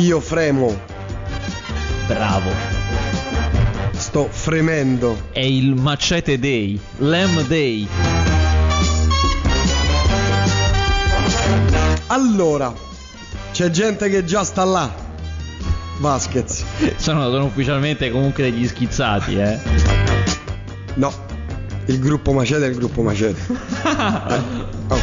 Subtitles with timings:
[0.00, 0.80] Io fremo,
[2.06, 2.50] Bravo.
[3.92, 5.28] sto fremendo.
[5.30, 7.86] È il Macete Day, Lamb Day.
[12.06, 12.72] Allora,
[13.52, 14.90] c'è gente che già sta là.
[15.98, 16.64] Vasquez.
[16.96, 19.58] Sono, sono ufficialmente comunque degli schizzati, eh.
[20.94, 21.12] No,
[21.84, 23.68] il gruppo Macete è il gruppo Macete.
[24.30, 24.99] Eh, oh.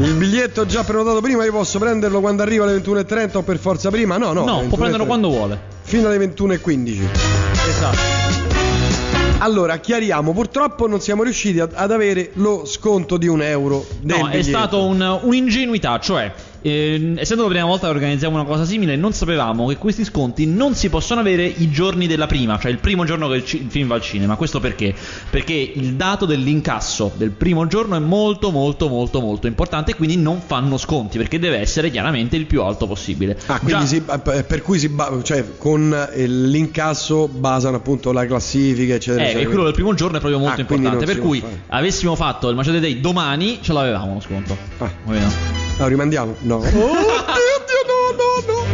[0.00, 3.90] Il biglietto già prenotato prima, io posso prenderlo quando arriva alle 21.30 o per forza
[3.90, 4.16] prima?
[4.16, 4.44] No, no.
[4.44, 5.06] No, può prenderlo 21:30.
[5.06, 5.60] quando vuole.
[5.82, 7.00] Fino alle 21.15.
[7.68, 8.16] Esatto.
[9.38, 14.26] Allora, chiariamo, purtroppo non siamo riusciti ad, avere lo sconto di un euro del No,
[14.28, 14.48] è biglietto.
[14.58, 19.12] stato un- un'ingenuità, cioè, eh, essendo la prima volta che organizziamo una cosa simile, non
[19.12, 23.04] sapevamo che questi sconti non si possono avere i giorni della prima, cioè il primo
[23.04, 24.36] giorno che il, ci- il film va al cinema.
[24.36, 24.94] Questo perché?
[25.30, 30.40] Perché il dato dell'incasso del primo giorno è molto, molto, molto, molto importante quindi non
[30.44, 33.38] fanno sconti, perché deve essere chiaramente il più alto possibile.
[33.46, 34.02] Ah, quindi Già- si-
[34.46, 39.22] per cui si ba- cioè, con eh, l'incasso basano appunto la classifica, eccetera.
[39.22, 39.44] Eh, eccetera.
[39.44, 41.04] e quello del primo giorno è proprio molto Ah, importante.
[41.04, 41.62] Per cui fare.
[41.68, 44.56] avessimo fatto il Macete Day domani, ce l'avevamo lo sconto.
[44.78, 45.67] Ah.
[45.78, 45.86] No?
[45.86, 46.34] Rimandiamo?
[46.40, 46.56] No.
[46.64, 48.66] Oh, Dio, Dio, no, no, no.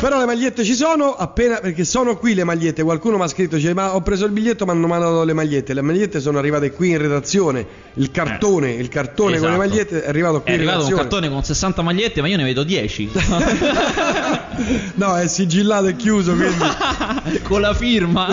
[0.00, 2.82] Però le magliette ci sono, appena perché sono qui le magliette.
[2.82, 5.72] Qualcuno mi ha scritto: dice, Ma ho preso il biglietto, mi hanno mandato le magliette.
[5.74, 7.64] Le magliette sono arrivate qui in redazione.
[7.94, 9.68] Il cartone, il cartone con le Esatto.
[9.68, 11.08] magliette è arrivato qui È in arrivato un redazione.
[11.08, 13.10] cartone con 60 magliette, ma io ne vedo 10.
[14.94, 17.40] no, è sigillato e chiuso, quindi.
[17.46, 18.26] con la firma.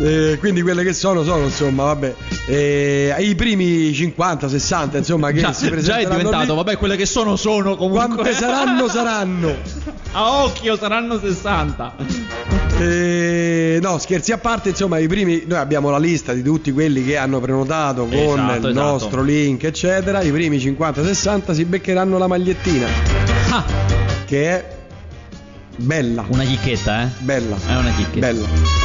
[0.00, 2.14] Eh, quindi quelle che sono sono insomma vabbè
[2.46, 6.56] eh, i primi 50 60 insomma che già, si già è diventato, lì.
[6.56, 8.14] vabbè, quelle che sono sono comunque.
[8.14, 9.54] quante saranno saranno
[10.16, 11.94] A occhio saranno 60.
[12.80, 17.04] Eh, no scherzi a parte insomma i primi noi abbiamo la lista di tutti quelli
[17.04, 18.72] che hanno prenotato con Esatto, il esatto.
[18.72, 22.86] nostro link eccetera i primi 50 60 si beccheranno la magliettina
[23.50, 23.64] Ah,
[24.24, 24.76] che è
[25.76, 27.08] bella una chicchetta, eh.
[27.18, 28.26] bella È una chicchetta.
[28.26, 28.83] bella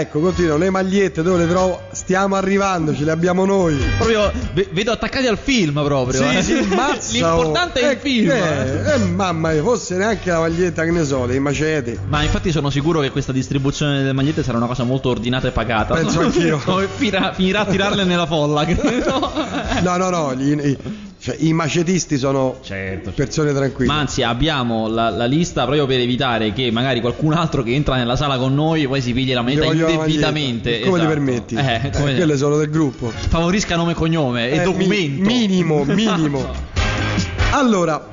[0.00, 1.82] Ecco, continuo, le magliette dove le trovo?
[1.92, 3.76] Stiamo arrivando, ce le abbiamo noi.
[3.98, 6.22] Proprio ve- vedo attaccati al film proprio.
[6.26, 6.42] Sì, eh.
[6.42, 7.82] sì, mazza, L'importante oh.
[7.82, 8.30] è il Eh, film.
[8.30, 11.98] Eh, eh, mamma mia, fosse neanche la maglietta, che ne so, dei macete.
[12.08, 15.50] Ma infatti sono sicuro che questa distribuzione delle magliette sarà una cosa molto ordinata e
[15.50, 15.94] pagata.
[15.94, 16.58] Penso anch'io.
[16.96, 19.32] Finirà, finirà a tirarle nella folla, credo.
[19.82, 20.76] No, no, no, gli-
[21.20, 23.10] cioè, i macetisti sono Certo.
[23.10, 23.92] persone tranquille.
[23.92, 27.96] Ma anzi abbiamo la, la lista proprio per evitare che magari qualcun altro che entra
[27.96, 30.80] nella sala con noi poi si pigli la moneta la indebitamente.
[30.80, 31.08] Come ti esatto.
[31.08, 31.54] permetti?
[31.56, 33.10] Eh, Eh, come- quelle sono del gruppo.
[33.10, 35.22] Favorisca nome e cognome e Eh, documento.
[35.22, 36.50] mi- minimo, minimo.
[37.52, 38.08] Allora,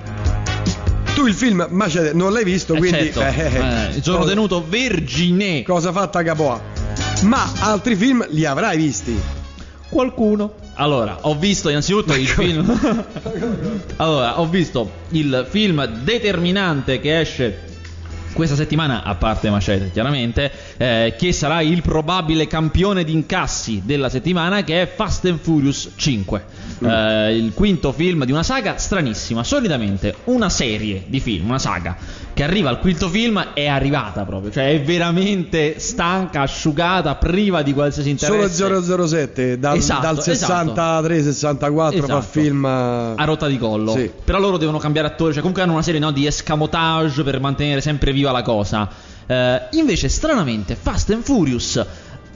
[1.15, 3.21] tu il film Macete non l'hai visto, Eh, quindi certo.
[3.21, 5.63] eh, eh, Eh, sono cosa- tenuto vergine.
[5.63, 6.61] cosa fatta A.
[7.23, 9.17] Ma altri film li avrai visti.
[9.89, 10.53] Qualcuno.
[10.79, 12.65] Allora, ho visto innanzitutto il film.
[13.97, 17.66] allora, ho visto il film determinante che esce
[18.37, 24.09] questa settimana, a parte Macete chiaramente, eh, che sarà il probabile campione di incassi della
[24.09, 26.43] settimana, che è Fast and Furious 5.
[26.79, 29.43] Eh, il quinto film di una saga stranissima.
[29.43, 31.97] Solitamente una serie di film, una saga,
[32.37, 37.73] che arriva al quinto film è arrivata proprio, cioè è veramente stanca, asciugata, priva di
[37.73, 38.53] qualsiasi interesse.
[38.53, 42.21] Solo 007 dal, Esatto, dal 63-64 fa Esatto.
[42.21, 43.93] film a rotta di collo.
[43.93, 44.11] Sì.
[44.23, 47.81] Però loro devono cambiare attore, cioè comunque hanno una serie no, di escamotage per mantenere
[47.81, 48.89] sempre viva la cosa.
[49.25, 51.85] Eh, invece, stranamente, Fast and Furious.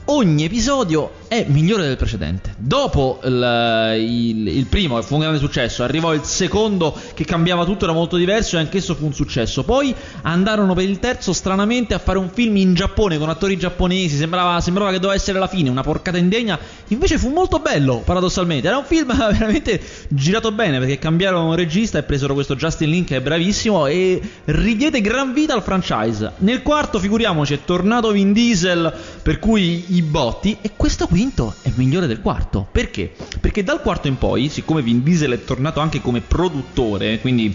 [0.06, 2.54] Ogni episodio è migliore del precedente.
[2.58, 7.64] Dopo il, il- il primo, che fu un grande successo, arrivò il secondo che cambiava
[7.64, 9.64] tutto, era molto diverso e anch'esso fu un successo.
[9.64, 14.16] Poi andarono per il terzo, stranamente, a fare un film in Giappone con attori giapponesi.
[14.16, 16.58] Sembrava, sembrava che doveva essere la fine, una porcata indegna.
[16.88, 18.68] Invece fu molto bello, paradossalmente.
[18.68, 23.16] Era un film veramente girato bene perché cambiarono regista e presero questo Justin Lin che
[23.16, 26.32] è bravissimo e ridiede gran vita al franchise.
[26.38, 28.92] Nel quarto, figuriamoci, è tornato Vin Diesel,
[29.22, 30.58] per cui i botti.
[30.60, 32.66] E questo quinto è migliore del quarto.
[32.72, 33.14] Perché?
[33.40, 37.54] Perché dal quarto in poi, siccome Vin Diesel è tornato anche come produttore, quindi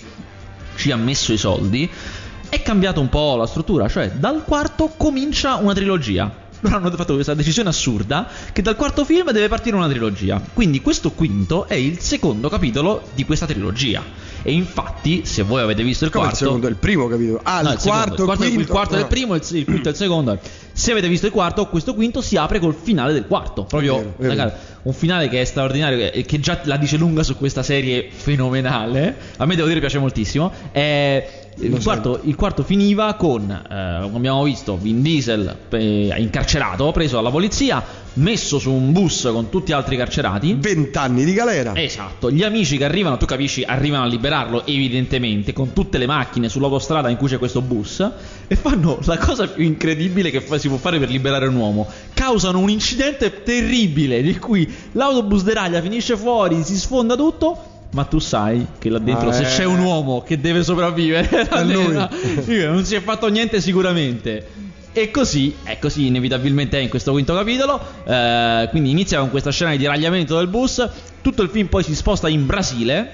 [0.77, 1.89] ci ha messo i soldi,
[2.47, 6.45] è cambiata un po' la struttura, cioè dal quarto comincia una trilogia.
[6.61, 10.41] Loro hanno fatto questa decisione assurda che dal quarto film deve partire una trilogia.
[10.53, 14.01] Quindi questo quinto è il secondo capitolo di questa trilogia.
[14.43, 16.45] E infatti, se voi avete visto il Come il quarto...
[16.45, 17.39] secondo, il primo capito?
[17.43, 18.59] Ah, No, il, quarto, secondo, il quarto, quinto.
[18.61, 19.07] il quarto è il Ah.
[19.07, 20.39] primo, il, il quinto è il secondo.
[20.73, 23.63] Se avete visto il quarto, questo quinto si apre col finale del quarto.
[23.63, 27.35] Proprio Vero, ragazzi, un finale che è straordinario e che già la dice lunga su
[27.35, 29.15] questa serie fenomenale.
[29.37, 30.51] A me devo dire piace moltissimo.
[30.71, 36.91] È Il quarto, il quarto finiva con, eh, come abbiamo visto, Vin Diesel eh, incarcerato,
[36.91, 37.83] preso dalla polizia,
[38.13, 40.55] messo su un bus con tutti gli altri carcerati.
[40.59, 41.75] Vent'anni di galera.
[41.75, 46.47] Esatto, gli amici che arrivano, tu capisci, arrivano a liberarlo evidentemente con tutte le macchine
[46.47, 48.07] sull'autostrada in cui c'è questo bus
[48.47, 51.87] e fanno la cosa più incredibile che fa- si può fare per liberare un uomo.
[52.13, 57.75] Causano un incidente terribile di cui l'autobus deraglia, finisce fuori, si sfonda tutto.
[57.91, 59.45] Ma tu sai che là dentro, Ah, se eh.
[59.45, 61.93] c'è un uomo che deve sopravvivere, lui.
[62.65, 64.47] non si è fatto niente sicuramente.
[64.91, 67.79] E così, è così inevitabilmente è in questo quinto capitolo.
[68.03, 70.87] Eh, quindi inizia con questa scena di deragliamento del bus.
[71.21, 73.11] Tutto il film poi si sposta in Brasile.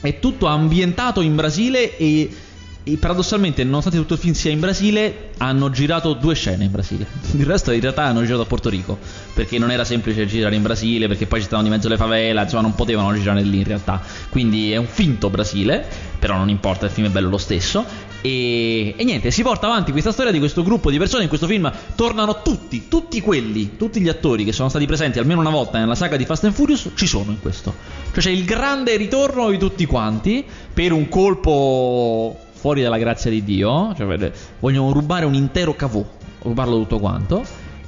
[0.00, 2.30] È tutto ambientato in Brasile e,
[2.84, 7.06] e paradossalmente, nonostante tutto il film sia in Brasile, hanno girato due scene in Brasile.
[7.36, 8.98] Il resto in realtà hanno girato a Porto Rico.
[9.34, 12.42] Perché non era semplice girare in Brasile, perché poi ci stavano di mezzo le favela,
[12.42, 14.02] insomma non potevano girare lì in realtà.
[14.30, 15.86] Quindi è un finto Brasile,
[16.18, 17.84] però non importa, il film è bello lo stesso.
[18.20, 21.24] E, e niente, si porta avanti questa storia di questo gruppo di persone.
[21.24, 25.40] In questo film tornano tutti, tutti quelli, tutti gli attori che sono stati presenti almeno
[25.40, 27.74] una volta nella saga di Fast and Furious, ci sono in questo.
[28.12, 33.44] Cioè c'è il grande ritorno di tutti quanti per un colpo fuori dalla grazia di
[33.44, 33.94] Dio.
[33.94, 36.04] Cioè, vogliono rubare un intero cavò,
[36.42, 37.42] rubarlo tutto quanto.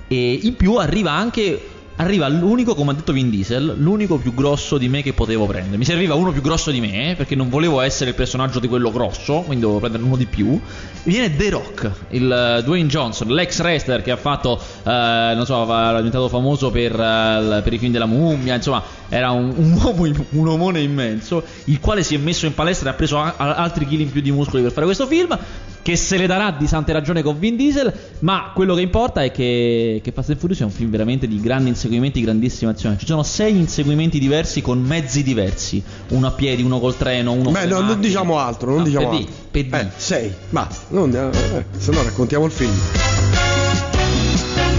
[0.06, 1.78] E in più arriva anche.
[2.00, 5.76] Arriva l'unico, come ha detto Vin Diesel, l'unico più grosso di me che potevo prendere.
[5.76, 8.68] Mi serviva uno più grosso di me, eh, perché non volevo essere il personaggio di
[8.68, 10.58] quello grosso, quindi dovevo prendere uno di più.
[11.02, 15.62] Viene The Rock, il eh, Dwayne Johnson, l'ex wrestler che ha fatto, eh, non so,
[15.62, 20.10] era diventato famoso per, eh, per i film della mummia, insomma, era un, un uomo,
[20.30, 23.56] un omone immenso, il quale si è messo in palestra e ha preso a- a-
[23.56, 25.38] altri chili in più di muscoli per fare questo film
[25.82, 29.30] che se le darà di sante ragione con Vin Diesel, ma quello che importa è
[29.30, 32.96] che, che Fast and Furious è un film veramente di grandi inseguimenti, di grandissima azione.
[32.98, 37.50] Ci sono sei inseguimenti diversi con mezzi diversi, uno a piedi, uno col treno, uno
[37.50, 39.34] Beh, no, non diciamo altro, non No, diciamo per altro.
[39.52, 39.68] di.
[39.70, 40.76] Eh, sei, basta.
[40.88, 42.72] Non, eh, se no raccontiamo il film.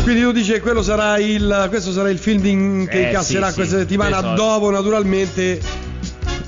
[0.03, 3.49] Quindi tu dici che quello sarà il, questo sarà il film di- che Eh, incasserà
[3.49, 4.19] sì, questa sì, settimana.
[4.33, 5.61] Dopo, naturalmente,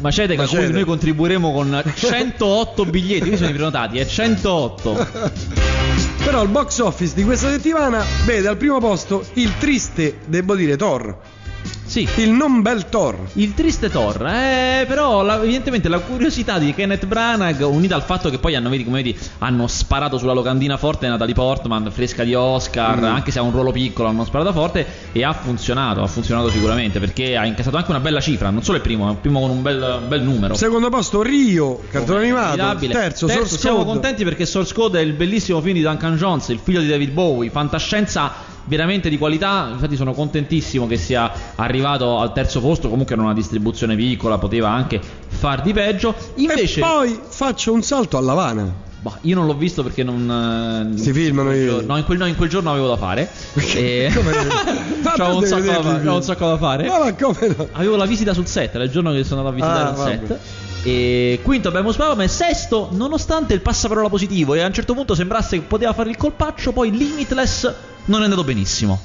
[0.03, 0.73] Macete, a cui Macete.
[0.73, 5.07] noi contribuiremo con 108 biglietti, qui sono i prenotati, è 108.
[6.25, 10.75] Però il box office di questa settimana vede al primo posto il triste, devo dire,
[10.75, 11.17] Thor.
[11.85, 12.07] Sì.
[12.17, 13.17] Il non bel Thor.
[13.33, 18.29] Il triste Thor, eh, però la- evidentemente la curiosità di Kenneth Branagh unita al fatto
[18.31, 22.33] che poi hanno, vedi, come vedi, hanno sparato sulla locandina forte Natalie Portman, fresca di
[22.33, 23.03] Oscar, Mm.
[23.03, 26.99] anche se ha un ruolo piccolo, hanno sparato forte e ha funzionato, ha funzionato sicuramente
[26.99, 29.51] perché ha incassato anche una bella cifra, non solo il primo, ma il primo con
[29.51, 30.55] un bel, un bel numero.
[30.55, 32.45] Secondo posto Rio, cartone animato.
[32.57, 32.93] Formidabile.
[32.93, 33.89] Terzo, Source siamo Code.
[33.91, 37.11] contenti perché Source Code è il bellissimo film di Duncan Jones, il figlio di David
[37.11, 38.31] Bowie, fantascienza
[38.65, 39.69] veramente di qualità.
[39.71, 42.89] Infatti, sono contentissimo che sia arrivato al terzo posto.
[42.89, 46.13] Comunque, era una distribuzione piccola, poteva anche far di peggio.
[46.35, 48.71] Invece, E poi faccio un salto a Lavana.
[49.01, 50.93] bah, io non l'ho visto perché non.
[50.95, 52.97] eh, Si filmano quel i- giorno- No, in quel, no, in quel giorno avevo da
[52.97, 53.29] fare.
[53.75, 54.09] e...
[54.15, 54.31] Come-
[55.15, 56.85] C'avevo un, sacco da un sacco da fare.
[56.87, 57.67] No, ma come no?
[57.73, 59.95] Avevo la visita sul set, era il giorno che sono andato a visitare Ah, il
[60.19, 60.27] vabbè.
[60.27, 60.39] set.
[60.83, 65.15] E quinto abbiamo Spavam e sesto, nonostante il passaparola positivo e a un certo punto
[65.15, 67.73] sembrasse che poteva fare il colpaccio, poi Limitless
[68.05, 69.01] non è andato benissimo.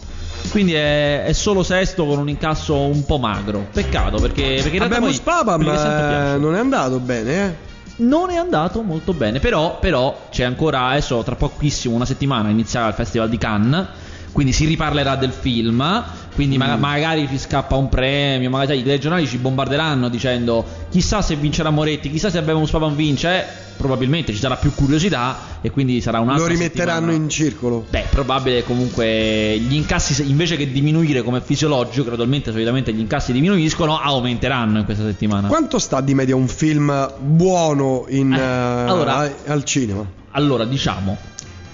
[0.50, 3.66] Quindi è, è solo sesto con un incasso un po' magro.
[3.72, 6.34] Peccato perché, perché in Abbiamo piacciono.
[6.34, 7.66] eh, non è andato bene, eh.
[7.96, 12.86] Non è andato molto bene, però, però c'è ancora adesso tra pochissimo, una settimana, inizierà
[12.86, 13.86] il Festival di Cannes,
[14.32, 16.04] quindi si riparlerà del film,
[16.34, 16.80] quindi ma- Mm.
[16.80, 22.10] magari ci scappa un premio, magari i telegiornali ci bombarderanno dicendo chissà se vincerà Moretti,
[22.10, 23.44] chissà se abbiamo un Spavan vince, eh,
[23.76, 27.22] probabilmente ci sarà più curiosità e quindi sarà un'altra Lo rimetteranno settimana.
[27.24, 27.86] in circolo.
[27.88, 33.32] Beh, probabile comunque gli incassi invece che diminuire come è fisiologico, gradualmente solitamente gli incassi
[33.32, 35.48] diminuiscono, aumenteranno in questa settimana.
[35.48, 40.04] Quanto sta di media un film buono in, Eh, eh, allora- a- al cinema?
[40.32, 41.16] Allora, diciamo,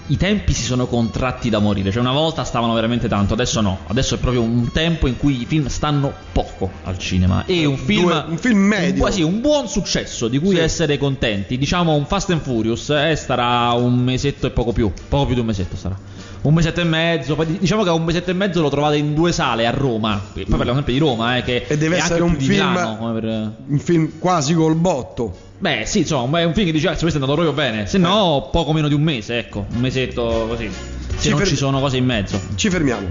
[0.07, 1.91] i tempi si sono contratti da morire.
[1.91, 3.79] Cioè, una volta stavano veramente tanto, adesso no.
[3.87, 7.43] Adesso è proprio un tempo in cui i film stanno poco al cinema.
[7.45, 8.03] E un film.
[8.03, 8.93] Due- un film medio.
[8.93, 10.61] Un, quasi un buon successo di cui Sì.
[10.61, 11.57] essere contenti.
[11.57, 14.91] Diciamo un Fast and Furious, eh, starà un mesetto e poco più.
[15.07, 15.97] Poco più di un mesetto sarà.
[16.41, 17.35] Un mesetto e mezzo.
[17.59, 20.21] Diciamo che un mesetto e mezzo lo trovate in due sale a Roma.
[20.33, 23.13] Poi parliamo sempre di Roma, eh, che E deve è essere anche un film- Milano,
[23.13, 25.44] per- Un film quasi col botto.
[25.57, 27.87] Beh, sì, insomma, è un film che dice, ah, se questo è andato proprio bene.
[27.87, 29.65] Se no, poco meno di un mese, ecco.
[29.73, 30.69] Un mesetto così.
[30.69, 32.39] Se Ci non fer- ci sono cose in mezzo.
[32.55, 33.07] Ci fermiamo.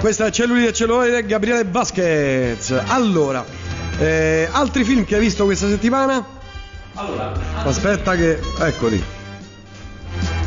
[0.00, 2.70] Questa è Cellulite e Cellulite Gabriele Vasquez.
[2.86, 3.44] Allora,
[3.98, 6.24] eh, altri film che hai visto questa settimana?
[6.94, 7.32] Allora,
[7.64, 8.40] Aspetta che...
[8.60, 9.19] Eccoli.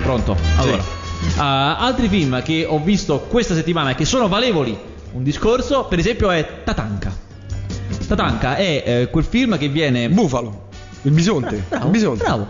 [0.03, 0.36] Pronto.
[0.57, 4.77] Allora, Uh, altri film che ho visto questa settimana e che sono valevoli
[5.13, 7.15] un discorso, per esempio, è Tatanka.
[8.07, 10.10] Tatanka è eh, quel film che viene.
[10.10, 10.67] Bufalo,
[11.03, 11.63] il bisonte.
[11.69, 12.24] Bravo, il bisonte.
[12.24, 12.48] bravo.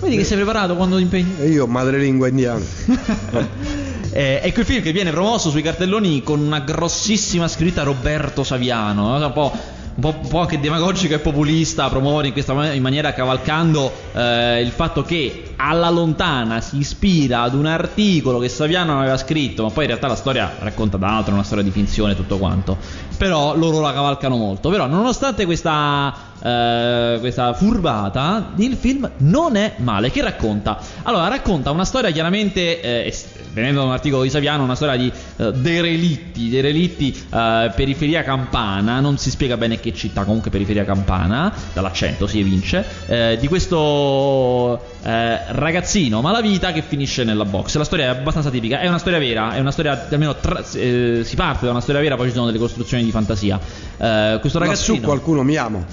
[0.00, 1.34] Vedi che sei preparato quando ti impegni?
[1.38, 2.64] E io, madrelingua indiana.
[4.16, 9.18] Eh, è quel film che viene promosso sui cartelloni con una grossissima scritta Roberto Saviano,
[9.18, 9.26] no?
[9.26, 9.52] un po'.
[9.96, 13.92] Un po', un po' anche demagogica e populista, promuovere in questa man- in maniera cavalcando
[14.12, 19.62] eh, il fatto che alla lontana si ispira ad un articolo che Saviano aveva scritto,
[19.62, 22.38] ma poi in realtà la storia racconta d'altro, è una storia di finzione e tutto
[22.38, 22.76] quanto.
[23.16, 24.68] Però loro la cavalcano molto.
[24.68, 26.12] Però, nonostante questa,
[26.44, 30.10] eh, questa furbata, il film non è male.
[30.10, 30.78] Che racconta?
[31.04, 33.14] Allora, racconta una storia chiaramente, eh,
[33.54, 39.00] venendo da un articolo di Saviano, una storia di eh, derelitti, derelitti eh, periferia campana,
[39.00, 44.92] non si spiega bene che città, comunque periferia campana, dall'accento si evince, eh, di questo
[45.04, 47.76] ragazzino malavita che finisce nella box.
[47.76, 51.32] La storia è abbastanza tipica, è una storia vera, è una storia, almeno tra- si
[51.36, 53.58] parte da una storia vera, poi ci sono delle costruzioni di fantasia.
[53.58, 54.94] Questo ragazzino...
[54.94, 55.84] Lassù qualcuno mi ama.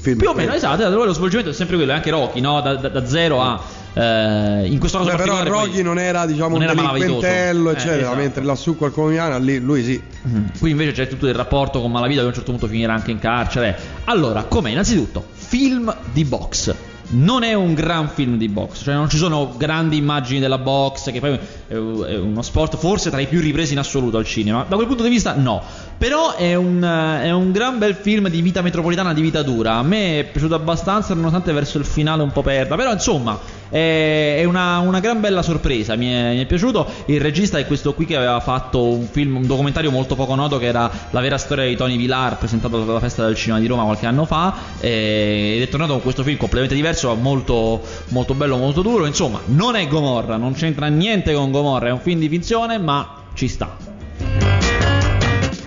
[0.00, 0.18] Film.
[0.18, 2.60] Più o meno, esatto, esatto, lo svolgimento è sempre quello, anche Rocky, no?
[2.60, 3.60] Da, da- da zero a...
[3.94, 7.68] eh, in questo caso Beh, però Rocky non era diciamo non un era delinquentello malavitoso.
[7.68, 8.16] Eh, eccetera esatto.
[8.16, 10.50] mentre lassù qualcuno mi ama lì lui sì Mhm.
[10.58, 13.10] Qui invece c'è tutto il rapporto con Malavita che a un certo punto finirà anche
[13.12, 13.76] in carcere.
[14.04, 14.70] Allora, com'è?
[14.70, 16.74] Innanzitutto, film di box.
[17.10, 21.10] Non è un gran film di box, cioè non ci sono grandi immagini della box,
[21.10, 21.38] che poi
[21.68, 24.66] è uno sport forse tra i più ripresi in assoluto al cinema.
[24.68, 25.62] Da quel punto di vista, no.
[25.96, 29.76] Però è un, è un gran bel film di vita metropolitana, di vita dura.
[29.76, 32.76] A me è piaciuto abbastanza, nonostante verso il finale un po' perda.
[32.76, 33.36] Però insomma,
[33.68, 35.96] è, è una, una gran bella sorpresa.
[35.96, 36.86] Mi è, mi è piaciuto.
[37.06, 40.58] Il regista è questo qui che aveva fatto un film, un documentario molto poco noto
[40.58, 43.82] che era La vera storia di Tony Villar, presentato alla festa del cinema di Roma
[43.82, 44.54] qualche anno fa.
[44.78, 49.06] eh, Ed è tornato con questo film completamente diverso, molto, molto bello, molto duro.
[49.06, 51.88] Insomma, non è Gomorra, non c'entra niente con Gomorra.
[51.88, 53.76] È un film di finzione, ma ci sta.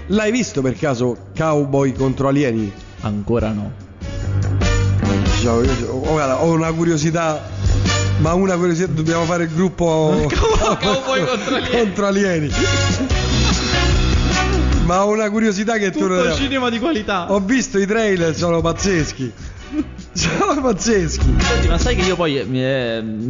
[0.07, 2.71] l'hai visto per caso Cowboy contro alieni
[3.01, 3.71] Ancora no.
[5.41, 7.41] Io- oh, ho una curiosità
[8.17, 10.27] ma una curiosità dobbiamo fare il gruppo
[10.79, 11.69] Cowboy contro alieni.
[11.69, 12.49] contro alieni.
[14.85, 17.31] ma ho una curiosità che tu non cinema di qualità.
[17.31, 19.31] ho visto i trailer sono pazzeschi
[20.13, 22.61] sono pazzeschi Senti, ma sai che io poi eh, mi,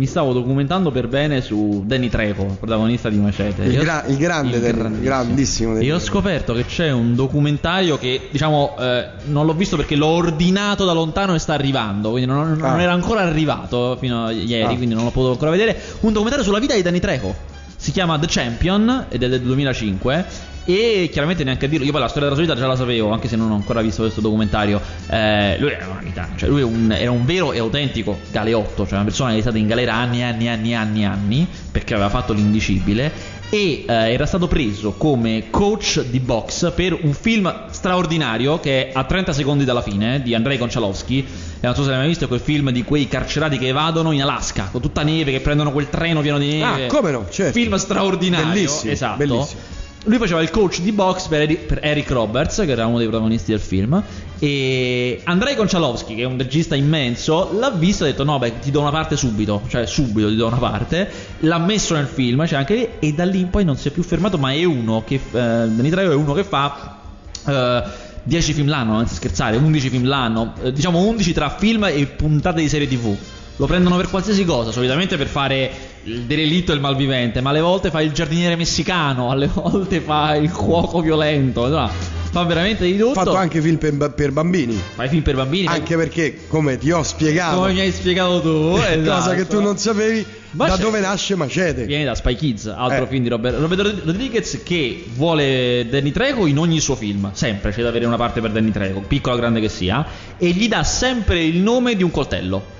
[0.03, 3.63] eh, stavo documentando per bene su Danny Trejo, protagonista di Macete.
[3.63, 5.03] Il gra- il grande Danny, grandissimo.
[5.03, 9.95] grandissimo E ho scoperto che c'è un documentario che, diciamo, eh, non l'ho visto perché
[9.95, 12.81] l'ho ordinato da lontano e sta arrivando, quindi non, non Ah.
[12.81, 14.75] era ancora arrivato fino a ieri, Ah.
[14.77, 15.77] quindi non l'ho potuto ancora vedere.
[16.01, 17.33] Un documentario sulla vita di Danny Trejo.
[17.75, 20.25] Si chiama The Champion ed è del 2005
[20.65, 23.11] e chiaramente neanche a dirlo, io poi la storia della sua vita già la sapevo,
[23.11, 24.79] anche se non ho ancora visto questo documentario.
[25.09, 28.95] Eh, lui era una vita, cioè lui un- era un vero e autentico galeotto, cioè
[28.95, 32.33] una persona che è stata in galera anni anni anni anni anni perché aveva fatto
[32.33, 38.87] l'indicibile e eh, era stato preso come coach di box per un film straordinario che
[38.87, 41.97] è a 30 secondi dalla fine eh, di Andrei Konchalovsky e non so se l'hai
[41.99, 45.41] mai visto quel film di quei carcerati che evadono in Alaska con tutta neve che
[45.41, 47.51] prendono quel treno pieno di neve Ah, come no, certo.
[47.51, 49.59] film straordinario Bellissimo, esatto bellissimo.
[50.05, 53.07] Lui faceva il coach di box per, Eri- per Eric Roberts, che era uno dei
[53.07, 54.01] protagonisti del film.
[54.39, 58.59] E Andrei Konchalovsky, che è un regista immenso, l'ha visto e ha detto: No, beh,
[58.59, 59.61] ti do una parte subito.
[59.67, 61.09] Cioè, subito ti do una parte.
[61.41, 63.91] L'ha messo nel film, cioè anche lì, e da lì in poi non si è
[63.91, 64.37] più fermato.
[64.37, 65.15] Ma è uno che.
[65.15, 66.97] Eh, Trejo è uno che fa.
[67.45, 72.05] eh, 10 film l'anno, anzi scherzare, 11 film l'anno, eh, diciamo 11 tra film e
[72.05, 73.15] puntate di serie TV.
[73.61, 75.69] Lo prendono per qualsiasi cosa, solitamente per fare
[76.05, 80.33] il derelitto e il malvivente, ma alle volte fa il giardiniere messicano, alle volte fa
[80.35, 81.87] il cuoco violento, insomma,
[82.31, 83.11] fa veramente di tutto.
[83.11, 86.89] Ho fatto anche film per, per bambini Fai film per bambini, anche perché come ti
[86.89, 89.35] ho spiegato come mi hai spiegato tu, cosa esatto.
[89.35, 93.03] che tu non sapevi Ma da c'è- dove nasce Macete Viene da Spy Kids, altro
[93.03, 93.07] Eh.
[93.09, 97.71] film di Robert, Roberto Rod- Rodriguez che vuole Danny Trejo in ogni suo film, sempre
[97.71, 100.03] c'è da avere una parte per Danny Trejo, piccola o grande che sia,
[100.39, 102.79] e gli dà sempre il nome di un coltello.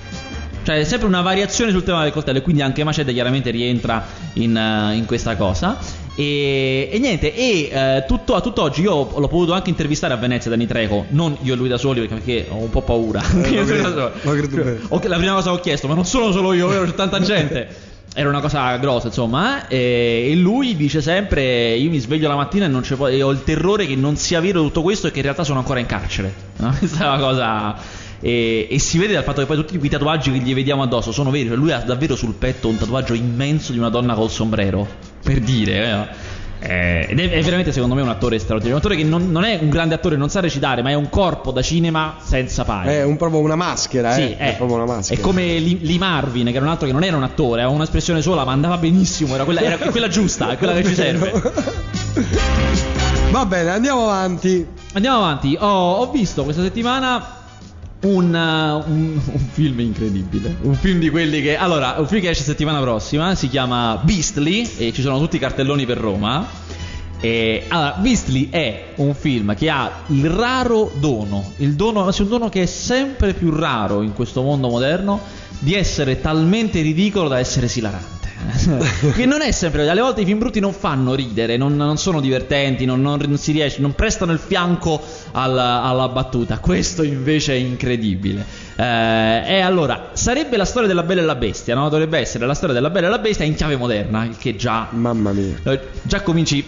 [0.63, 4.06] Cioè è sempre una variazione sul tema del coltello e quindi anche Macete chiaramente rientra
[4.34, 5.77] in, eh, in questa cosa.
[6.13, 10.51] E, e niente, e eh, tutto, a tutt'oggi io l'ho potuto anche intervistare a Venezia
[10.51, 13.22] Danny Trejo, non io e lui da soli perché, perché ho un po' paura.
[13.41, 14.80] Eh, lo credo, lo credo bene.
[14.89, 16.86] Ok, la prima cosa che ho chiesto, ma non sono solo io, vero?
[16.86, 17.89] C'è tanta gente.
[18.13, 19.70] Era una cosa grossa, insomma.
[19.70, 23.22] eh, E, lui dice sempre: Io mi sveglio la mattina e, non c'è po- e
[23.24, 25.80] ho il terrore che non sia vero tutto questo e che in realtà sono ancora
[25.80, 26.34] in carcere.
[26.58, 26.75] No?
[26.77, 27.75] Questa è una cosa.
[28.21, 31.11] E, e si vede dal fatto che poi tutti quei tatuaggi che gli vediamo addosso
[31.11, 31.47] sono veri.
[31.47, 34.87] Cioè lui ha davvero sul petto un tatuaggio immenso di una donna col sombrero.
[35.23, 36.39] Per dire, eh.
[36.63, 38.77] Eh, ed è, è veramente secondo me un attore straordinario.
[38.77, 41.09] Un attore che non, non è un grande attore, non sa recitare, ma è un
[41.09, 42.89] corpo da cinema senza pari.
[42.89, 44.37] È un, proprio una maschera, Sì, eh.
[44.37, 45.19] è, proprio una maschera.
[45.19, 47.75] è come Lee, Lee Marvin, che era un altro che non era un attore, aveva
[47.75, 49.33] un'espressione sola, ma andava benissimo.
[49.33, 51.31] Era quella, era quella giusta, è quella che ci serve.
[53.31, 54.67] Va bene, andiamo avanti.
[54.93, 55.57] Andiamo avanti.
[55.59, 57.39] Ho, ho visto questa settimana
[58.01, 60.55] un, uh, un- un film incredibile.
[60.62, 61.58] Un film di quelli che.
[61.58, 63.36] Allora, un film che esce settimana prossima.
[63.36, 64.70] Si chiama Beastly.
[64.77, 66.48] E ci sono tutti i cartelloni per Roma.
[67.20, 71.53] E, allora, Beastly è un film che ha il raro dono.
[71.58, 75.20] Il dono, anzi, un dono che è sempre più raro in questo mondo moderno.
[75.60, 78.20] Di essere talmente ridicolo da essere esilarante.
[79.15, 82.19] Che non è sempre alle volte i film brutti non fanno ridere non, non sono
[82.19, 87.57] divertenti non, non- si riesce non prestano il fianco alla, alla battuta questo invece è
[87.57, 88.45] incredibile
[88.75, 88.83] Eh,
[89.45, 91.89] e allora sarebbe la storia della Bella e la Bestia no?
[91.89, 94.88] dovrebbe essere la storia della Bella e la Bestia in chiave moderna il che già
[94.91, 95.55] Mamma mia.
[95.63, 96.65] eh, già cominci.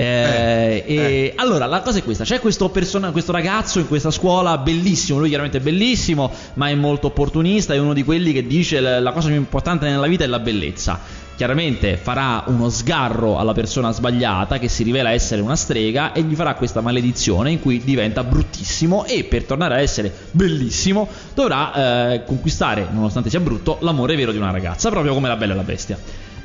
[0.00, 4.56] Eh, e allora la cosa è questa: c'è questo, persona- questo ragazzo in questa scuola
[4.56, 5.18] bellissimo.
[5.18, 7.74] Lui chiaramente è bellissimo, ma è molto opportunista.
[7.74, 10.38] È uno di quelli che dice la, la cosa più importante nella vita è la
[10.38, 10.98] bellezza.
[11.36, 16.34] Chiaramente farà uno sgarro alla persona sbagliata che si rivela essere una strega e gli
[16.34, 22.24] farà questa maledizione in cui diventa bruttissimo e per tornare a essere bellissimo dovrà eh,
[22.24, 25.62] conquistare, nonostante sia brutto, l'amore vero di una ragazza, proprio come la bella e la
[25.62, 25.98] bestia.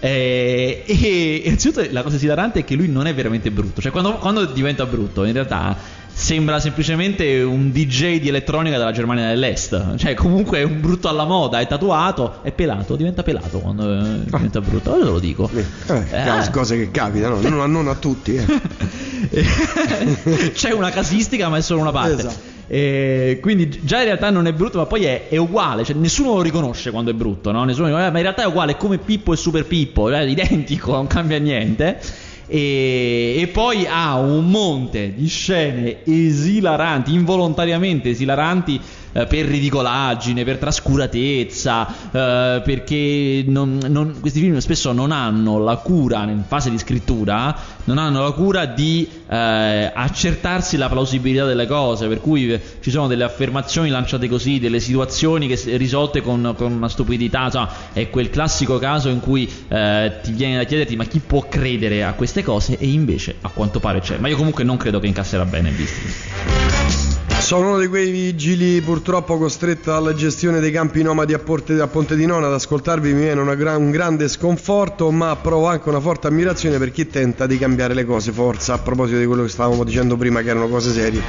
[0.06, 4.14] Eh, e innanzitutto la cosa esilarante è che lui non è veramente brutto, cioè quando,
[4.18, 5.76] quando diventa brutto in realtà
[6.18, 11.26] sembra semplicemente un DJ di elettronica della Germania dell'Est, cioè comunque è un brutto alla
[11.26, 15.50] moda, è tatuato, è pelato, diventa pelato quando eh, diventa brutto, ora te lo dico.
[15.54, 16.50] Eh, Eh.
[16.52, 18.36] Cose che capitano, non, a- non a tutti.
[18.36, 18.46] Eh.
[20.54, 22.14] C'è una casistica, ma è solo una parte.
[22.14, 22.54] Esatto.
[22.68, 25.84] E quindi già in realtà non è brutto, ma poi è, è uguale.
[25.84, 27.64] Cioè, nessuno lo riconosce quando è brutto, no?
[27.64, 30.22] Nessuno dice, "Eh, ma in realtà è uguale, è come Pippo e Super Pippo, cioè,
[30.22, 32.00] identico, non cambia niente.
[32.48, 38.80] E, e poi ha un monte di scene esilaranti, involontariamente esilaranti.
[39.16, 45.78] Eh, per ridicolaggine, per trascuratezza, eh, perché non- non- questi film spesso non hanno la
[45.78, 47.56] cura, in fase di scrittura,
[47.86, 52.92] non hanno la cura di eh, accertarsi la plausibilità delle cose, per cui eh, ci
[52.92, 58.10] sono delle affermazioni lanciate così, delle situazioni che, risolte con, con una stupidità, insomma, è
[58.10, 62.14] quel classico caso in cui eh, ti viene da chiederti ma chi può credere a
[62.14, 65.46] queste cose e invece a quanto pare c'è, ma io comunque non credo che incasserà
[65.46, 67.15] bene visti.
[67.46, 71.86] Sono uno di quei vigili purtroppo costretto alla gestione dei campi nomadi a, Porte- a
[71.86, 72.48] Ponte di Nona.
[72.48, 76.92] Ad ascoltarvi mi viene gra- un grande sconforto ma provo anche una forte ammirazione per
[76.92, 80.42] chi tenta di cambiare le cose forza a proposito di quello che stavamo dicendo prima
[80.42, 81.22] che erano cose serie.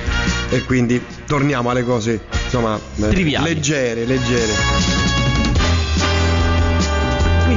[0.49, 3.53] E quindi torniamo alle cose insomma eh, Triviali.
[3.53, 4.53] leggere leggere.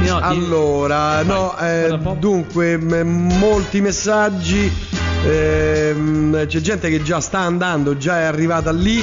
[0.02, 4.70] No, allora no eh, dunque molti messaggi
[5.24, 9.02] ehm, c'è gente che già sta andando già è arrivata lì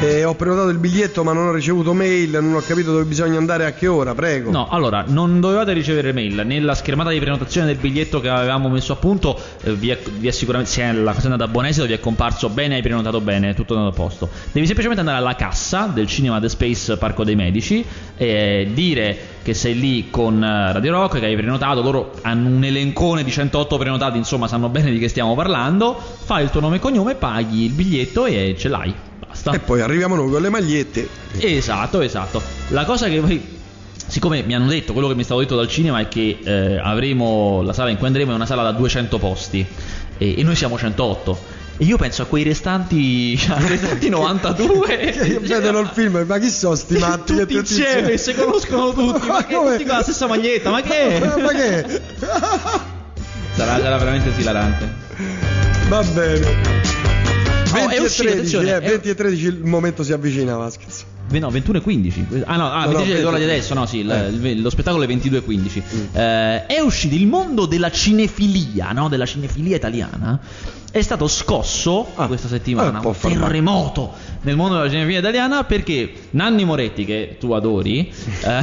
[0.00, 3.38] eh, ho prenotato il biglietto ma non ho ricevuto mail non ho capito dove bisogna
[3.38, 6.42] andare a che ora prego No, allora, non dovevate ricevere mail.
[6.44, 10.28] Nella schermata di prenotazione del biglietto che avevamo messo a punto, eh, vi, è, vi
[10.28, 13.20] è se la cosa è andata a buon esito, vi è comparso bene, hai prenotato
[13.20, 14.28] bene, tutto andato a posto.
[14.52, 17.84] Devi semplicemente andare alla cassa del cinema The Space Parco dei Medici
[18.16, 22.64] e dire che sei lì con eh, Radio Rock, che hai prenotato, loro hanno un
[22.64, 26.76] elencone di 108 prenotati, insomma sanno bene di che stiamo parlando, fai il tuo nome
[26.76, 29.07] e cognome, paghi il biglietto e ce l'hai.
[29.26, 29.52] Basta.
[29.52, 32.40] e poi arriviamo noi con le magliette Esatto, esatto.
[32.68, 33.58] La cosa che poi,
[34.06, 36.78] siccome mi hanno detto, quello che mi è stato detto dal cinema è che eh,
[36.78, 39.66] avremo la sala in cui andremo è una sala da 200 posti
[40.18, 41.56] e, e noi siamo 108.
[41.80, 46.48] E io penso a quei restanti, ai restanti 92 che vedono il film ma chi
[46.50, 49.70] sono sti matti che tutti insieme, si conoscono tutti, ma, Ma che, come?
[49.72, 51.40] tutti con la stessa maglietta, ma che è?
[51.40, 52.00] ma che
[53.54, 54.92] Sarà, sarà veramente esilarante.
[55.88, 56.97] va bene
[57.72, 60.56] 20 è e uscito, 13 attenzione, eh, è- 20 e 13 il momento si avvicina
[60.56, 62.26] Vasquez No, 21 e 15.
[62.46, 63.58] Ah no, ah, No, no, 23 è l'ora di 20.
[63.58, 64.28] adesso, no, sì, Eh.
[64.28, 65.82] il- lo spettacolo è 22 e 15.
[65.94, 66.16] Mm.
[66.16, 69.08] Eh, è uscito il mondo della cinefilia, no?
[69.10, 70.40] Della cinefilia italiana.
[70.90, 75.64] È stato scosso Ah, questa eh, settimana, può un terremoto nel mondo della cinefilia italiana
[75.64, 78.10] perché Nanni Moretti, che tu adori,
[78.44, 78.60] eh,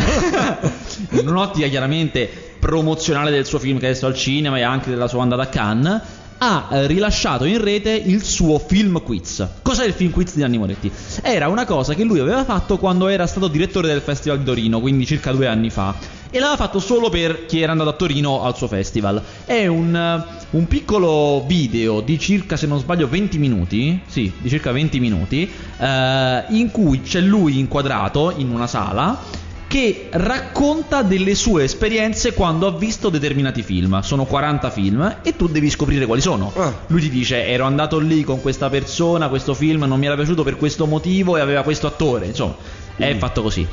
[1.21, 2.27] in un'ottica chiaramente
[2.59, 5.47] promozionale del suo film che è adesso al cinema e anche della sua andata a
[5.47, 6.01] Cannes,
[6.37, 9.47] ha eh, rilasciato in rete il suo film quiz.
[9.61, 10.91] Cos'è il film quiz di Nanni Moretti?
[11.21, 14.79] Era una cosa che lui aveva fatto quando era stato direttore del Festival di Torino,
[14.79, 15.95] quindi circa due anni fa.
[16.29, 19.21] E l'aveva fatto solo per chi era andato a Torino al suo festival.
[19.45, 24.01] È un, eh, un piccolo video di circa, se non sbaglio, 20 minuti.
[24.05, 25.49] Sì, di circa 20 minuti.
[25.77, 32.67] eh, in cui c'è lui inquadrato in una sala che racconta delle sue esperienze quando
[32.67, 33.99] ha visto determinati film.
[34.01, 36.51] Sono 40 film e tu devi scoprire quali sono.
[36.55, 36.73] Ah.
[36.87, 40.43] Lui ti dice: Ero andato lì con questa persona, questo film non mi era piaciuto
[40.43, 42.27] per questo motivo e aveva questo attore.
[42.27, 42.55] Insomma,
[42.95, 43.17] è Mm.
[43.17, 43.67] fatto così.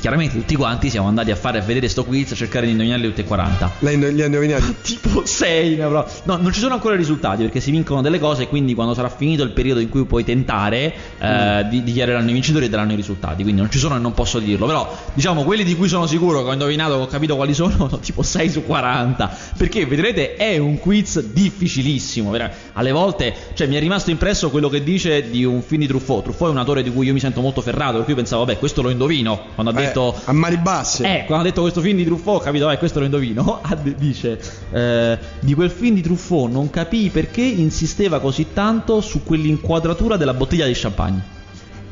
[0.00, 3.06] Chiaramente tutti quanti siamo andati a fare a vedere sto quiz, a cercare di indovinarli
[3.08, 3.72] tutti e 40.
[3.80, 4.74] Lei li ha indovinati?
[4.82, 6.04] Tipo 6 No,
[6.36, 9.08] non ci sono ancora i risultati perché si vincono delle cose e quindi quando sarà
[9.08, 11.68] finito il periodo in cui puoi tentare eh, Mm.
[11.68, 13.42] di, dichiareranno i vincitori e daranno i risultati.
[13.42, 14.66] Quindi non ci sono e non posso dirlo.
[14.66, 17.70] Però diciamo quelli di cui sono sicuro che ho indovinato, che ho capito quali sono,
[17.76, 19.36] sono tipo 6 su 40.
[19.56, 22.30] Perché vedrete è un quiz difficilissimo.
[22.30, 25.86] vera- Alle volte, cioè mi è rimasto impresso quello che dice di un film di
[25.86, 26.22] Truffaut.
[26.24, 28.58] Truffaut è un autore di cui io mi sento molto ferrato, per cui pensavo, vabbè,
[28.58, 29.40] questo lo indovino.
[29.54, 31.04] Quando ha Eh, detto a mani basse.
[31.04, 33.60] eh, quando ha detto questo film di Truffaut, ho capito, eh, questo lo indovino.
[33.82, 34.40] De- dice:
[34.72, 40.34] eh, Di quel film di Truffaut non capii perché insisteva così tanto su quell'inquadratura della
[40.34, 41.34] bottiglia di champagne.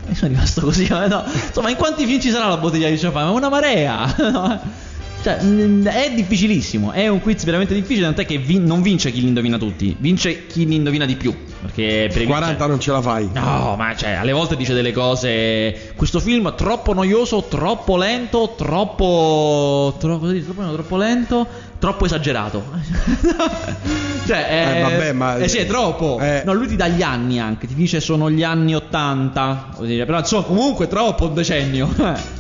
[0.07, 0.87] E sono rimasto così.
[0.91, 1.25] no.
[1.47, 3.27] Insomma, in quanti film ci sarà la bottiglia di champagne?
[3.31, 4.15] Ma una marea!
[5.25, 6.93] Cioè, mh, è difficilissimo.
[6.93, 8.05] È un quiz veramente difficile.
[8.05, 11.35] Tant'è che vin- non vince chi li indovina tutti, vince chi li indovina di più.
[11.63, 13.31] Perché per 40 non ce la fai.
[13.33, 15.93] No, ma cioè, alle volte dice delle cose.
[15.97, 19.97] Questo film troppo noioso, troppo lento, troppo.
[19.99, 20.45] Troppo, cosa dice?
[20.45, 21.47] troppo, troppo lento,
[21.79, 22.63] troppo esagerato.
[24.27, 26.19] cioè, è, Eh, vabbè, ma- eh sì, è troppo.
[26.21, 26.43] Eh.
[26.45, 27.67] No, lui ti dà gli anni anche.
[27.67, 29.69] Ti dice sono gli anni 80.
[29.77, 31.89] Vuol dire, Però insomma, comunque troppo un decennio.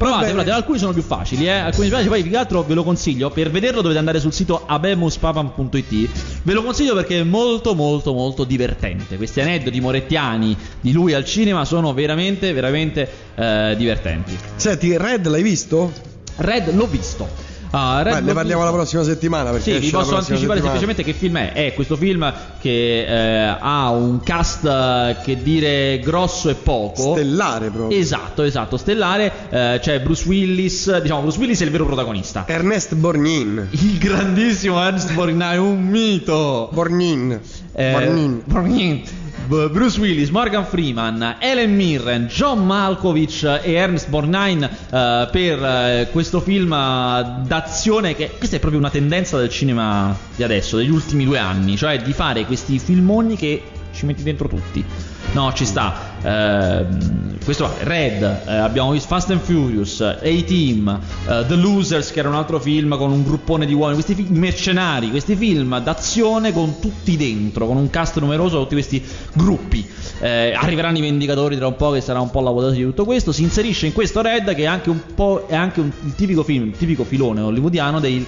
[0.00, 1.50] Provate, provate, alcuni sono più facili, eh.
[1.50, 3.28] Alcuni più facili, poi più che altro ve lo consiglio.
[3.28, 6.08] Per vederlo dovete andare sul sito abemuspapam.it.
[6.42, 9.18] Ve lo consiglio perché è molto molto molto divertente.
[9.18, 14.38] Questi aneddoti morettiani di lui al cinema sono veramente veramente eh, divertenti.
[14.56, 15.92] Senti, Red l'hai visto?
[16.36, 17.49] Red l'ho visto.
[17.72, 19.50] Ah, Beh, ne parliamo la prossima settimana.
[19.50, 20.60] Perché Sì, vi posso anticipare settimana.
[20.60, 21.52] semplicemente che film è.
[21.52, 27.12] È questo film che eh, ha un cast eh, che dire grosso e poco.
[27.12, 27.96] Stellare proprio.
[27.96, 29.32] Esatto, esatto, stellare.
[29.50, 30.98] Eh, c'è Bruce Willis.
[31.00, 32.44] Diciamo, Bruce Willis è il vero protagonista.
[32.48, 33.68] Ernest Borgnine.
[33.70, 36.68] Il grandissimo Ernst Borgnine, un mito.
[36.72, 37.40] Borgnine.
[37.72, 38.42] Eh, Borgnine.
[38.44, 39.02] Borgnine.
[39.46, 46.40] Bruce Willis, Morgan Freeman, Ellen Mirren, John Malkovich e Ernst Borgnine eh, per eh, questo
[46.40, 51.24] film eh, d'azione che questa è proprio una tendenza del cinema di adesso, degli ultimi
[51.24, 54.84] due anni, cioè di fare questi filmoni che ci metti dentro tutti.
[55.32, 56.08] No, ci sta.
[56.22, 62.18] Ehm, questo va, Red, eh, abbiamo visto Fast and Furious, A-Team, eh, The Losers, che
[62.18, 66.52] era un altro film con un gruppone di uomini, questi film mercenari, questi film d'azione
[66.52, 69.02] con tutti dentro, con un cast numeroso, tutti questi
[69.32, 69.86] gruppi.
[70.20, 73.04] Eh, arriveranno i Vendicatori tra un po', che sarà un po' la votazione di tutto
[73.04, 73.32] questo.
[73.32, 76.42] Si inserisce in questo Red, che è anche un po' è anche un, il tipico
[76.42, 78.26] film, il tipico filone hollywoodiano dei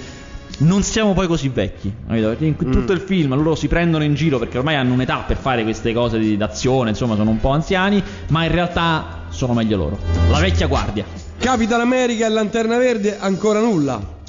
[0.63, 4.59] non siamo poi così vecchi, in tutto il film loro si prendono in giro perché
[4.59, 8.45] ormai hanno un'età per fare queste cose di d'azione, insomma sono un po' anziani, ma
[8.45, 9.99] in realtà sono meglio loro.
[10.31, 11.05] La vecchia guardia.
[11.39, 14.21] Capitan America e Lanterna Verde ancora nulla.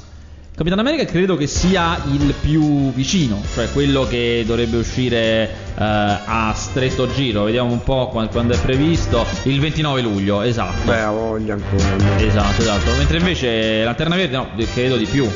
[0.56, 6.52] Capitan America credo che sia il più vicino, cioè quello che dovrebbe uscire eh, a
[6.54, 7.42] stretto giro.
[7.42, 9.26] Vediamo un po' qua- quando è previsto.
[9.44, 10.84] Il 29 luglio, esatto.
[10.84, 12.18] Beh, ha voglia ancora.
[12.18, 12.90] Esatto, esatto.
[12.96, 15.28] Mentre invece Lanterna Verde no, credo di più.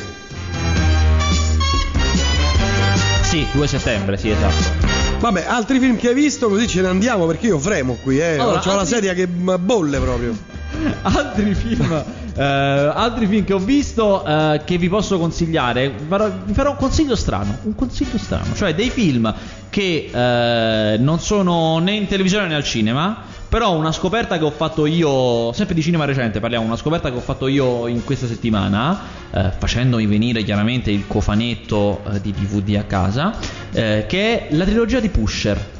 [3.29, 4.87] Sì, 2 settembre, sì, esatto.
[5.19, 8.39] Vabbè, altri film che hai visto così ce ne andiamo perché io fremo qui, eh.
[8.39, 10.35] Allora, la altri- sedia che m- bolle proprio.
[11.03, 11.91] altri film
[12.35, 17.15] eh, altri film che ho visto eh, che vi posso consigliare vi farò un consiglio
[17.15, 19.33] strano un consiglio strano cioè dei film
[19.69, 24.51] che eh, non sono né in televisione né al cinema però una scoperta che ho
[24.51, 28.27] fatto io sempre di cinema recente parliamo una scoperta che ho fatto io in questa
[28.27, 33.35] settimana eh, facendomi venire chiaramente il cofanetto eh, di DVD a casa
[33.71, 35.77] eh, che è la trilogia di Pusher.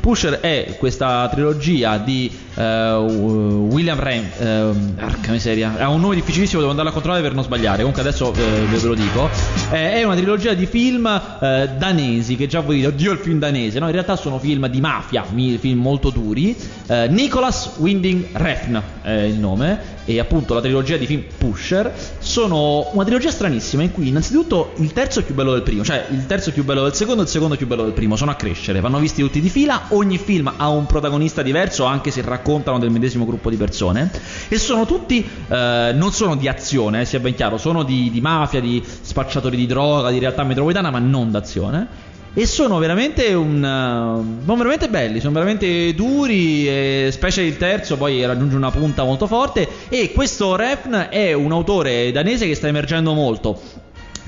[0.00, 2.28] Pusher è questa trilogia di
[2.60, 4.24] William Ram.
[4.38, 5.74] Eh, arca miseria.
[5.78, 7.78] Ha un nome difficilissimo, devo andarla a controllare per non sbagliare.
[7.78, 9.28] Comunque adesso eh, ve lo dico.
[9.70, 12.36] Eh, è una trilogia di film eh, danesi.
[12.36, 13.78] Che già voi dite, oddio il film danese.
[13.78, 16.56] No, in realtà sono film di mafia, film molto duri.
[16.86, 20.00] Eh, Nicholas Winding Refn è il nome.
[20.04, 24.92] E appunto la trilogia di film Pusher sono una trilogia stranissima in cui innanzitutto il
[24.92, 27.24] terzo è più bello del primo, cioè il terzo è più bello del secondo e
[27.24, 29.84] il secondo è più bello del primo, sono a crescere, vanno visti tutti di fila,
[29.90, 34.10] ogni film ha un protagonista diverso anche se raccontano del medesimo gruppo di persone
[34.48, 38.20] e sono tutti, eh, non sono di azione, eh, sia ben chiaro, sono di, di
[38.20, 42.10] mafia, di spacciatori di droga, di realtà metropolitana ma non d'azione.
[42.34, 43.58] E sono veramente un.
[43.58, 49.26] uh, sono veramente belli, sono veramente duri, specie il terzo poi raggiunge una punta molto
[49.26, 49.68] forte.
[49.90, 53.60] E questo Refn è un autore danese che sta emergendo molto.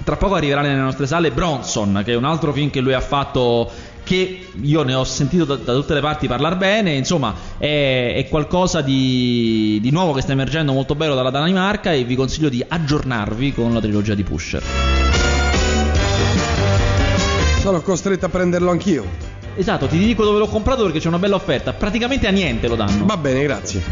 [0.05, 3.01] Tra poco arriverà nelle nostre sale Bronson, che è un altro film che lui ha
[3.01, 3.71] fatto
[4.05, 8.29] che io ne ho sentito da, da tutte le parti parlare bene, insomma è, è
[8.29, 12.65] qualcosa di, di nuovo che sta emergendo molto bello dalla Danimarca e vi consiglio di
[12.67, 14.63] aggiornarvi con la trilogia di Pusher.
[17.61, 19.33] Sono costretto a prenderlo anch'io.
[19.57, 22.77] Esatto, ti dico dove l'ho comprato perché c'è una bella offerta, praticamente a niente lo
[22.77, 23.07] danno.
[23.07, 23.83] Va bene, grazie.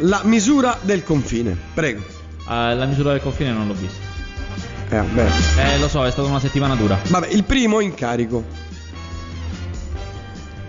[0.00, 2.02] La misura del confine, prego.
[2.44, 4.07] Ah, la misura del confine non l'ho vista.
[4.90, 5.30] Eh, bene.
[5.74, 6.98] Eh, lo so, è stata una settimana dura.
[7.08, 8.66] Vabbè, il primo incarico.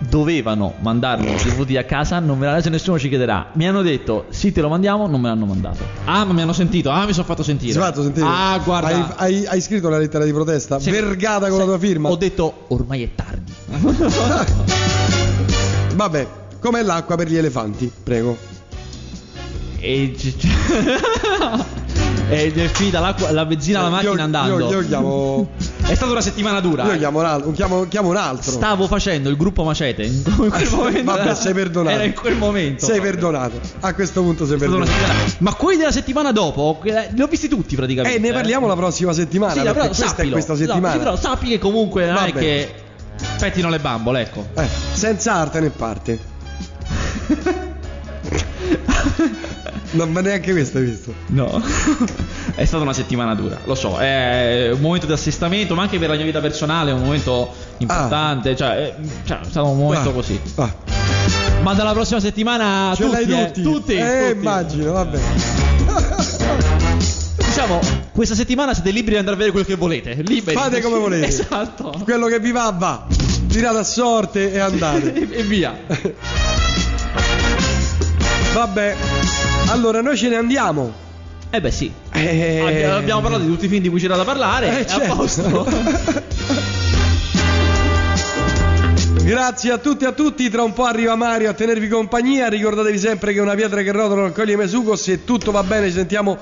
[0.02, 3.50] Dovevano mandarlo i DVD a casa, non me l'ha se nessuno ci chiederà.
[3.54, 5.84] Mi hanno detto, sì, te lo mandiamo, non me l'hanno mandato.
[6.06, 7.74] Ah, ma mi hanno sentito, ah, mi sono fatto sentire.
[7.74, 8.26] Si è fatto sentire?
[8.28, 9.16] Ah, guarda.
[9.18, 10.80] Hai, hai- hai scritto una lettera di protesta?
[10.80, 12.10] Se- vergata con se- la tua firma?
[12.10, 13.54] Ho detto, ormai è tardi.
[15.96, 16.28] Vabbè,
[16.60, 17.92] com'è l'acqua per gli elefanti?
[18.04, 18.36] Prego.
[19.80, 20.16] e
[22.30, 24.60] Ed è finita l'acqua- la benzina alla macchina Io- andando.
[24.69, 25.50] Io, io chiamo.
[25.82, 26.84] È stata una settimana dura.
[26.86, 26.98] Io eh.
[27.00, 28.52] chiamo un, al- chiamo, chiamo un altro.
[28.52, 31.04] Stavo facendo il gruppo Macete in quel momento.
[31.12, 31.95] Vabbè, sei perdonato.
[31.95, 32.86] Era in quel momento.
[32.86, 33.60] Sei perdonato.
[33.80, 34.91] A questo punto sei perdonato.
[35.39, 38.17] Ma quelli della settimana dopo, eh, li ho visti tutti praticamente.
[38.17, 39.54] Eh, ne parliamo la prossima settimana.
[39.54, 40.28] Sì, però questa sappilo.
[40.30, 40.91] è questa No, settimana.
[40.91, 42.74] sì, però sappi che comunque non è che
[43.39, 44.45] pettino le bambole, ecco.
[44.56, 46.19] Eh, senza arte né parte.
[49.91, 51.13] non va neanche questo hai visto.
[51.28, 51.62] No.
[52.56, 56.10] è stata una settimana dura, lo so, è un momento di assestamento, ma anche per
[56.10, 60.10] la mia vita personale è un momento importante, cioè, è, cioè, è stato un momento
[60.10, 60.39] Ah, così.
[60.56, 60.73] ah.
[61.62, 63.62] Ma dalla prossima settimana Ce tutti, l'hai eh, tutti?
[63.62, 64.38] tutti, Eh, tutti.
[64.38, 65.19] immagino, vabbè.
[67.38, 67.80] Diciamo,
[68.13, 70.13] questa settimana siete liberi di andare a vedere quello che volete.
[70.25, 70.56] Liberi.
[70.56, 71.28] Fate come volete.
[71.28, 71.93] Esatto.
[72.04, 73.06] Quello che vi va, va.
[73.47, 75.13] Tirate a sorte e andate.
[75.32, 75.75] e via.
[78.54, 78.95] Vabbè.
[79.70, 80.92] Allora, noi ce ne andiamo.
[81.52, 81.92] Eh beh sì.
[82.14, 84.80] Eh, Abbi- Abbiamo parlato di tutti i film di cui c'era da parlare.
[84.80, 85.12] Eh, certo.
[85.12, 85.68] a posto.
[89.24, 92.98] Grazie a tutti e a tutti, tra un po' arriva Mario a tenervi compagnia, ricordatevi
[92.98, 96.36] sempre che una pietra che rotola non coglie Mesugo, se tutto va bene ci sentiamo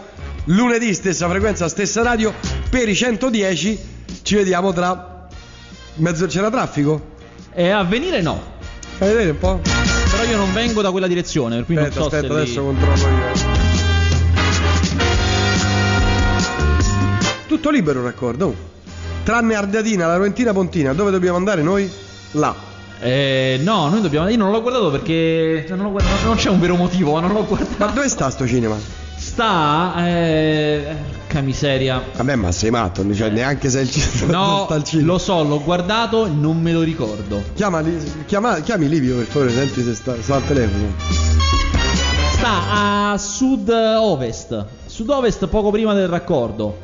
[0.46, 2.34] lunedì, stessa frequenza, stessa radio,
[2.70, 3.80] per i 110
[4.22, 5.28] ci vediamo tra
[5.96, 7.16] mezzo c'era traffico?
[7.54, 8.42] E a venire no.
[8.98, 9.60] Fai vedere un po'?
[10.18, 12.64] Però io non vengo da quella direzione, per cui Aspetta, non so aspetta, se adesso
[12.64, 14.56] controllo io.
[17.46, 18.56] Tutto libero il raccordo.
[19.24, 21.88] Tranne Ardeatina, la Roentina Pontina, dove dobbiamo andare noi?
[22.32, 22.56] Là.
[23.00, 24.28] Eh, no, noi dobbiamo.
[24.28, 25.66] Io non l'ho guardato perché.
[25.70, 27.76] Non, guardato- non c'è un vero motivo, ma non l'ho guardato.
[27.78, 28.76] Ma dove sta sto cinema?
[29.18, 29.94] Sta.
[29.98, 30.96] Eh.
[31.28, 32.02] Porca miseria.
[32.16, 35.12] Vabbè, ma sei matto, cioè neanche se il cinema No, sta al cinema.
[35.12, 37.44] lo so, l'ho guardato e non me lo ricordo.
[37.54, 37.84] Chiama,
[38.26, 40.86] chiama- chiami Livio per favore, senti se sta, sta al telefono.
[42.32, 44.66] Sta a sud-ovest.
[44.86, 46.78] Sud-ovest poco prima del raccordo.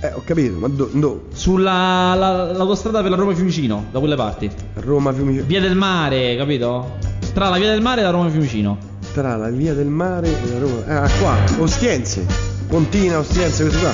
[0.00, 4.16] Eh, ho capito, ma do, do- Sulla la- l'autostrada per la Roma Fiumicino, da quelle
[4.16, 4.50] parti.
[4.74, 5.44] Roma Fiumicino.
[5.46, 6.96] Via del Mare, capito?
[7.32, 8.88] Tra la Via del Mare e la Roma Fiumicino.
[9.12, 11.02] Tra la via del mare e la Roma.
[11.02, 12.49] Ah, qua, Ostiense.
[12.70, 13.92] Pontina, Ostiense, questo qua.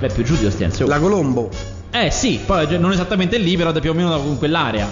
[0.00, 0.82] Beh, più giù di Ostiense.
[0.84, 0.86] oh.
[0.88, 1.50] La Colombo.
[1.90, 4.88] Eh sì, poi non esattamente lì, però da più o meno da quell'area.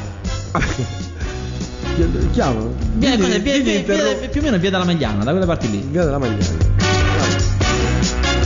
[2.32, 2.60] Chiama.
[2.96, 3.40] Via, Digli- cos'è?
[3.40, 5.86] Via- digli via- interro- via- più o meno via della Magliana, da quelle parti lì.
[5.90, 6.74] Via della Magliana.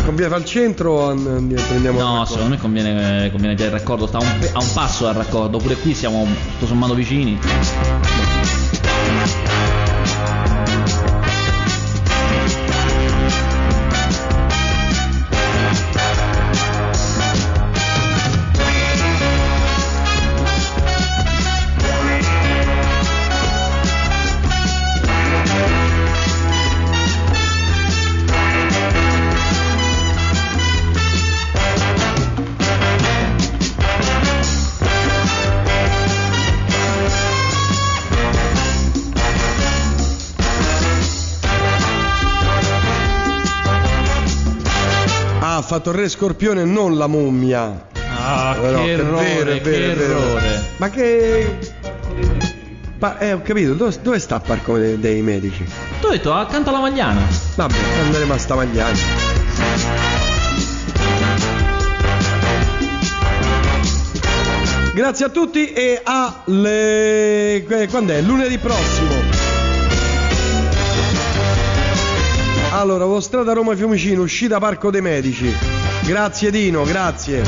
[0.05, 3.71] Conviene fare il centro o an- andiamo- prendiamo No, secondo me conviene, conviene che il
[3.71, 6.95] raccordo sta a un, pe- a un passo dal raccordo, pure qui siamo tutto sommato
[6.95, 7.39] vicini.
[45.73, 47.87] Il re scorpione non la mummia.
[48.23, 50.03] Ah, Eh no, che vero, errore, vero, che vero.
[50.03, 50.63] errore.
[50.79, 51.59] Ma che.
[52.99, 55.65] Ma, eh, ho capito, dove, dove sta il parco dei, dei medici?
[56.01, 57.21] Tu hai detto accanto alla Magliana.
[57.55, 58.99] Vabbè, andremo a Stamagliani.
[64.93, 67.63] Grazie a tutti e a le...
[67.67, 68.21] que- quando è?
[68.21, 69.20] Lunedì prossimo.
[72.81, 75.55] Allora, Autostrada Roma Fiumicino, uscita Parco dei Medici.
[76.07, 77.43] Grazie Dino, grazie.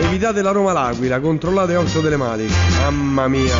[0.00, 2.54] Evitate la Roma L'Aquila, controllate Octo Telematiche.
[2.78, 3.56] Mamma mia.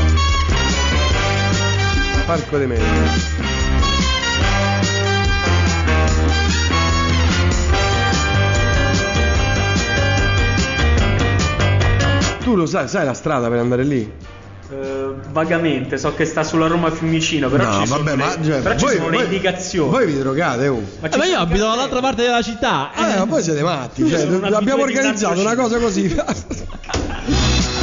[2.25, 3.33] Parco dei Medici.
[12.45, 14.13] Tu lo sai, sai la strada per andare lì?
[15.33, 18.61] Vagamente, so che sta sulla Roma Fiumicino, però no, ci sono, vabbè, le, ma cioè,
[18.61, 19.91] però ci voi, sono le voi- indicazioni.
[19.91, 20.81] Voi vi drogate, oh.
[21.01, 22.91] Ma Eh, ci ma io sono abito dall'altra parte della città.
[22.95, 23.19] Eh, eh.
[23.19, 26.15] ma poi siete matti, Io cioè, sono abbiamo organizzato una cosa così.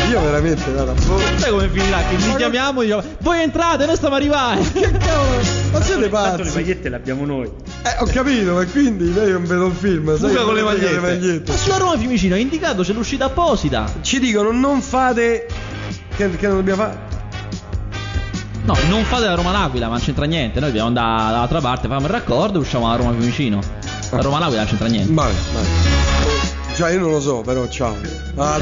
[0.10, 1.20] Io veramente, guarda, boh.
[1.38, 2.00] Sai come finirà?
[2.10, 4.68] Che ci chiamiamo e diciamo, voi entrate, noi stiamo arrivando.
[4.74, 5.38] Che cavolo,
[5.72, 6.54] ma siete Tanto le pazzi?
[6.56, 7.46] magliette le abbiamo noi.
[7.84, 11.00] Eh, ho capito, ma quindi lei non vedo un film, sai con le magliette.
[11.00, 11.52] magliette.
[11.52, 13.86] Ma sulla Roma Fiumicino è indicato, c'è l'uscita apposita.
[14.02, 15.48] Ci dicono non fate
[16.18, 17.11] che, che non dobbiamo fare.
[18.64, 20.60] No, non fate la Roma L'Aquila, ma non c'entra niente.
[20.60, 23.60] Noi dobbiamo andare dall'altra parte, facciamo il raccordo e usciamo alla Roma Fiumicino.
[24.12, 25.14] La Roma L'Aquila non c'entra niente.
[25.14, 25.64] Vai, vai.
[26.76, 27.96] Cioè io non lo so, però ciao.
[28.36, 28.58] Ah,